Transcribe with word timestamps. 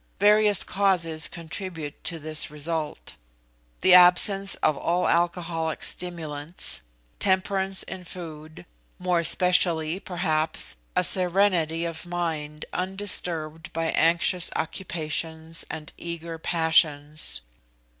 Various 0.19 0.63
causes 0.63 1.27
contribute 1.27 2.03
to 2.05 2.17
this 2.17 2.49
result: 2.49 3.17
the 3.81 3.93
absence 3.93 4.55
of 4.55 4.75
all 4.75 5.07
alcoholic 5.07 5.83
stimulants; 5.83 6.81
temperance 7.19 7.83
in 7.83 8.03
food; 8.05 8.65
more 8.97 9.19
especially, 9.19 9.99
perhaps, 9.99 10.75
a 10.95 11.03
serenity 11.03 11.85
of 11.85 12.07
mind 12.07 12.65
undisturbed 12.73 13.71
by 13.73 13.91
anxious 13.91 14.49
occupations 14.55 15.65
and 15.69 15.93
eager 15.99 16.39
passions. 16.39 17.41